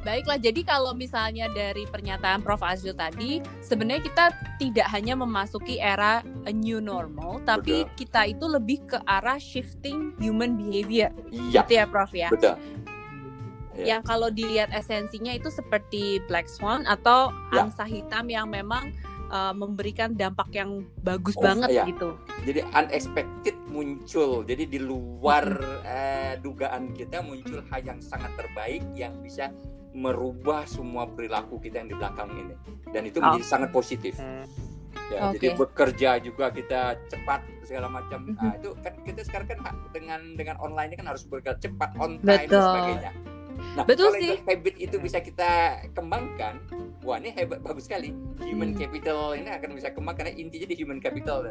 [0.10, 4.26] Baiklah, jadi kalau misalnya dari pernyataan Prof Azril tadi, sebenarnya kita
[4.58, 7.94] tidak hanya memasuki era a new normal, tapi Betul.
[7.94, 12.34] kita itu lebih ke arah shifting human behavior, Iya, gitu ya Prof ya.
[12.34, 12.58] betul.
[13.78, 13.96] Ya.
[13.96, 17.70] Yang kalau dilihat esensinya itu seperti black swan atau Ya.
[17.70, 18.90] angsa hitam yang memang
[19.30, 21.86] uh, memberikan dampak yang bagus Oh, banget iya.
[21.86, 22.18] gitu.
[22.50, 25.46] jadi unexpected muncul jadi di luar
[25.86, 29.54] eh, dugaan kita muncul hal yang sangat terbaik yang bisa
[29.92, 32.56] merubah semua perilaku kita yang di belakang ini
[32.90, 33.50] dan itu menjadi Oh.
[33.50, 34.46] sangat positif Hmm.
[35.10, 35.38] ya Oke.
[35.38, 38.38] jadi bekerja juga kita cepat segala macam Mhm.
[38.38, 42.22] nah itu kan kita sekarang kan dengan dengan online ini kan harus bekerja cepat on
[42.22, 42.62] time dan Betul.
[42.64, 43.12] sebagainya
[43.76, 44.30] nah Betul kalau sih.
[44.30, 45.52] itu habit itu bisa kita
[45.92, 46.60] kembangkan
[47.02, 48.80] wah ini hebat bagus sekali human Hmm.
[48.80, 51.42] capital ini akan bisa kembang karena intinya di human capital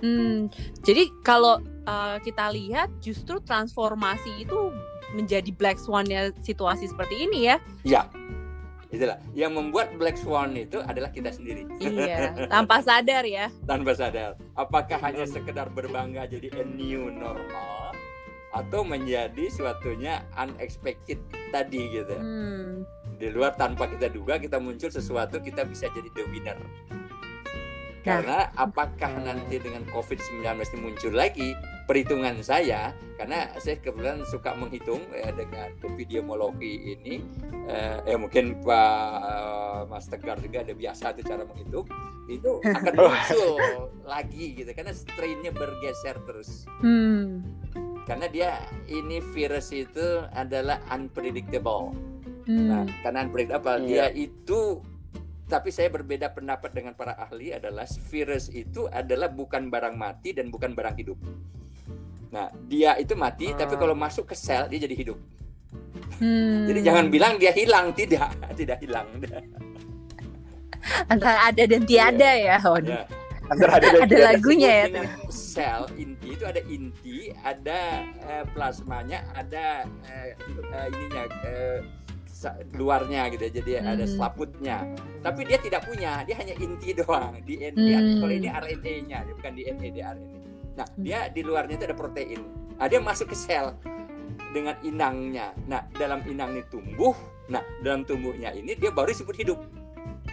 [0.00, 0.52] Hmm,
[0.84, 4.68] jadi kalau uh, kita lihat justru transformasi itu
[5.16, 7.56] menjadi black swan-nya situasi seperti ini ya.
[7.86, 8.02] Ya,
[8.90, 11.64] itulah yang membuat black swan itu adalah kita sendiri.
[11.78, 13.48] Iya, tanpa sadar ya.
[13.64, 14.36] Tanpa sadar.
[14.54, 17.83] Apakah hanya sekedar berbangga jadi a new normal
[18.54, 21.18] atau menjadi suatunya unexpected
[21.50, 22.14] tadi gitu.
[22.14, 22.86] Hmm.
[23.18, 26.58] Di luar tanpa kita duga kita muncul sesuatu kita bisa jadi the winner.
[26.58, 27.02] Nah.
[28.04, 31.56] Karena apakah nanti dengan COVID-19 ini muncul lagi
[31.88, 37.24] perhitungan saya karena saya kebetulan suka menghitung ya, dengan epidemiologi ini
[37.68, 41.86] eh, ya mungkin Pak eh, Mas Tegar juga ada biasa tuh cara menghitung
[42.28, 43.56] itu akan muncul
[44.04, 47.40] lagi gitu karena strainnya bergeser terus Hmm.
[48.04, 48.50] Karena dia
[48.86, 51.92] ini virus itu adalah unpredictable
[52.44, 52.68] Hmm.
[52.68, 53.88] Nah, karena unpredictable Iya.
[54.12, 54.84] dia itu
[55.44, 60.48] tapi saya berbeda pendapat dengan para ahli adalah virus itu adalah bukan barang mati dan
[60.48, 61.16] bukan barang hidup.
[62.32, 63.60] Nah, dia itu mati Hmm.
[63.60, 65.18] tapi kalau masuk ke sel dia jadi hidup.
[66.20, 66.68] Hmm.
[66.68, 68.28] Jadi jangan bilang dia hilang, tidak,
[68.60, 69.08] tidak hilang.
[71.08, 72.60] antara ada dan tiada ya.
[72.60, 72.92] Waduh.
[72.92, 73.04] Ya.
[73.52, 75.04] Antara ada Ada lagunya ya.
[75.28, 80.32] Sel inti itu ada inti, ada eh, plasmanya, ada eh,
[80.72, 81.78] eh, ininya eh,
[82.76, 83.52] luarnya gitu ya.
[83.60, 84.12] Jadi ada Hmm.
[84.16, 84.76] selaputnya.
[85.24, 87.36] Tapi dia tidak punya, dia hanya inti doang.
[87.44, 87.96] DNA.
[87.96, 88.18] Hmm.
[88.20, 90.38] Kalau ini RNA-nya, dia bukan DNA, dia RNA.
[90.74, 91.02] Nah, Hmm.
[91.04, 92.40] dia di luarnya itu ada protein.
[92.76, 93.72] Nah, dia masuk ke sel
[94.52, 95.54] dengan inangnya.
[95.64, 97.14] Nah, dalam inang ini tumbuh.
[97.46, 99.60] Nah, dalam tumbuhnya ini dia baru disebut hidup.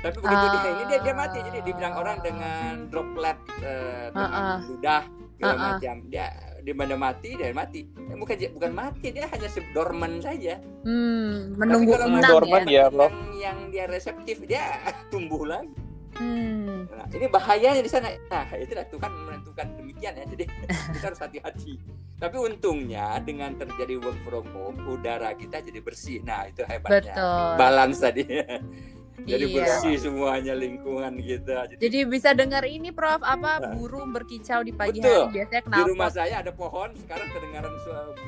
[0.02, 1.38] Tapi begitu dia ini dia dia mati.
[1.42, 4.60] Jadi dibilang orang dengan droplet eh, dengan Ah, ah.
[4.66, 5.04] ludah
[5.38, 5.66] segala Ah, ah.
[5.78, 5.96] macam.
[6.10, 6.26] Dia
[6.62, 7.82] di mana mati dia mati.
[7.86, 10.58] Eh, bukan bukan mati, dia hanya dorman saja.
[10.86, 12.70] Hmm, Tapi menunggu kalau enam dorman ya.
[12.70, 14.62] ya, yang, yang dia reseptif dia
[15.14, 15.74] tumbuh lagi.
[16.18, 16.86] Hmm.
[16.92, 18.14] Nah, ini bahayanya di sana.
[18.30, 20.26] Nah, itulah Tuhan menentukan demikian ya.
[20.28, 20.44] Jadi
[20.98, 21.78] kita harus hati-hati.
[22.22, 26.22] Tapi untungnya dengan terjadi work from home, udara kita jadi bersih.
[26.22, 27.14] Nah, itu hebatnya.
[27.18, 27.52] Betul.
[27.58, 28.24] Balance tadi.
[29.26, 29.56] jadi Iya.
[29.62, 31.58] bersih semuanya lingkungan kita.
[31.70, 33.72] Jadi, Jadi bisa dengar ini Prof apa Nah.
[33.76, 35.30] burung berkicau di pagi Betul.
[35.30, 35.88] hari biasanya di kenapa?
[35.90, 37.72] rumah saya ada pohon, sekarang kedengaran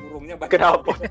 [0.02, 0.52] burungnya banyak.
[0.52, 0.92] Kenapa?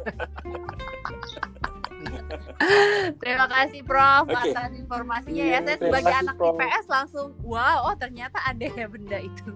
[3.22, 4.36] Terima kasih Prof Oke.
[4.52, 5.60] atas informasinya ya.
[5.64, 6.56] Saya sebagai kasih, anak Prof.
[6.60, 9.52] IPS langsung wow, oh ternyata ada ya benda itu.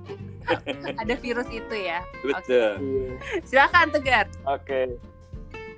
[1.02, 2.00] ada virus itu ya.
[2.24, 2.72] Betul.
[3.44, 4.26] Silakan Tegar.
[4.48, 4.96] Oke.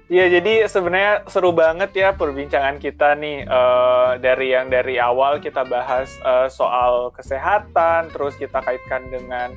[0.10, 5.62] Iya, jadi sebenarnya seru banget ya perbincangan kita nih eh, dari yang dari awal kita
[5.69, 9.54] bahas eh, soal kesehatan, terus kita kaitkan dengan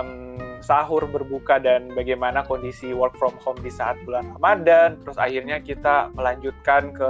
[0.00, 5.60] em, sahur berbuka dan bagaimana kondisi work from home di saat bulan Ramadan, terus akhirnya
[5.60, 7.08] kita melanjutkan ke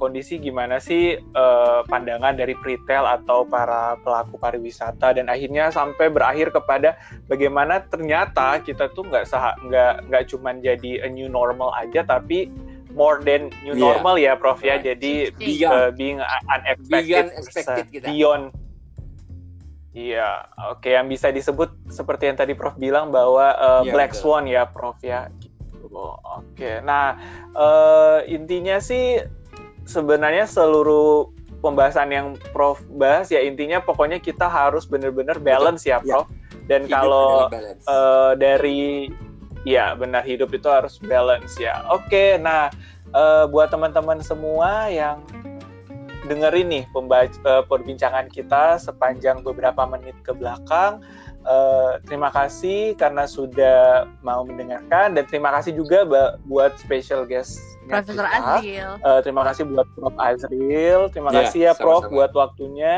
[0.00, 6.48] kondisi gimana sih uh, pandangan dari retail atau para pelaku pariwisata dan akhirnya sampai berakhir
[6.48, 6.96] kepada
[7.28, 9.28] bagaimana ternyata kita tuh nggak
[9.68, 12.48] nggak nggak cuman jadi a new normal aja tapi
[12.96, 13.84] more than new yeah.
[13.92, 14.80] normal ya Prof ya.
[14.80, 15.76] Jadi beyond.
[15.76, 16.18] Uh, being
[16.50, 18.06] unexpected, beyond, expected kita.
[18.10, 18.44] beyond
[19.90, 20.94] Iya, oke okay.
[20.94, 24.22] yang bisa disebut seperti yang tadi Prof bilang bahwa uh, ya, Black betul.
[24.22, 25.26] Swan ya Prof ya.
[25.42, 25.90] Gitu.
[25.90, 26.14] Oke,
[26.54, 26.74] okay.
[26.78, 27.18] nah
[27.58, 29.18] uh, intinya sih
[29.90, 36.22] sebenarnya seluruh pembahasan yang Prof bahas ya intinya pokoknya kita harus benar-benar balance ya, ya
[36.22, 36.28] Prof.
[36.30, 36.38] Ya.
[36.70, 37.30] Dan hidup kalau
[37.90, 39.10] uh, dari
[39.66, 41.82] ya benar hidup itu harus balance ya.
[41.90, 42.70] Oke, okay, nah
[43.12, 45.20] uh, buat teman-teman semua yang
[46.30, 51.02] dengerin nih pembaca, uh, perbincangan kita sepanjang beberapa menit ke belakang.
[51.40, 56.04] Uh, terima kasih karena sudah mau mendengarkan dan terima kasih juga
[56.44, 58.90] buat special guest Profesor Azril.
[59.02, 61.00] Uh, terima kasih buat Prof Azril.
[61.10, 62.14] Terima yeah, kasih ya Prof sama-sama.
[62.14, 62.96] buat waktunya.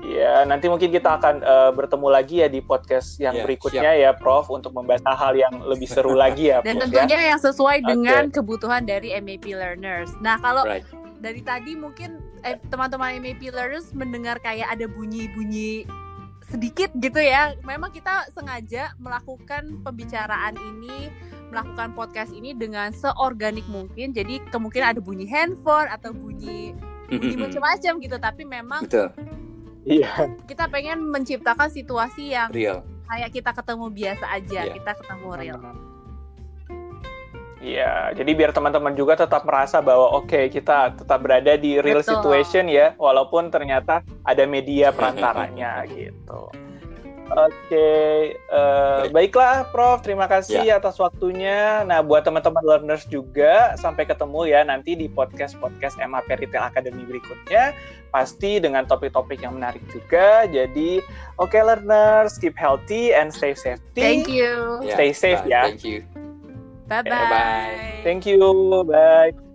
[0.00, 4.02] Ya, nanti mungkin kita akan uh, bertemu lagi ya di podcast yang yeah, berikutnya siap.
[4.02, 6.64] ya, Prof, untuk membahas hal yang lebih seru lagi ya.
[6.66, 7.28] Dan Prof, tentunya ya.
[7.36, 10.10] yang sesuai dengan kebutuhan dari MAP learners.
[10.18, 10.82] Nah, kalau right
[11.20, 15.84] dari tadi mungkin eh, teman-teman MAP learners mendengar kayak ada bunyi-bunyi
[16.48, 17.54] sedikit gitu ya.
[17.62, 21.12] Memang kita sengaja melakukan pembicaraan ini,
[21.50, 24.14] melakukan podcast ini dengan seorganik mungkin.
[24.14, 26.72] Jadi kemungkinan ada bunyi handphone atau bunyi
[27.10, 28.16] bunyi macam-macam gitu.
[28.16, 29.10] Tapi memang Betul.
[29.84, 30.30] Iya.
[30.46, 32.86] Kita pengen menciptakan situasi yang real.
[33.10, 34.74] Kayak kita ketemu biasa aja, yeah.
[34.78, 35.58] kita ketemu real.
[37.60, 42.00] Iya, jadi biar teman-teman juga tetap merasa bahwa oke okay, kita tetap berada di real
[42.00, 42.16] Betul.
[42.16, 46.48] situation ya, walaupun ternyata ada media perantaranya gitu.
[47.30, 48.14] Oke, okay,
[48.50, 50.82] uh, eh, baiklah Prof, terima kasih ya.
[50.82, 51.86] atas waktunya.
[51.86, 57.70] Nah, buat teman-teman learners juga, sampai ketemu ya nanti di podcast-podcast MAP Retail Academy berikutnya.
[58.10, 60.50] Pasti dengan topik-topik yang menarik juga.
[60.50, 60.98] Jadi,
[61.38, 64.02] oke okay, learners, keep healthy and stay safety.
[64.02, 64.82] Thank you.
[64.90, 65.70] Stay safe ya.
[65.70, 66.02] Thank you.
[66.90, 68.02] Bye-bye.
[68.02, 68.42] Thank you.
[68.90, 69.49] Bye.